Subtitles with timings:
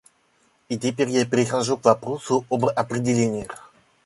[0.67, 3.71] И теперь я перехожу к вопросу об определениях.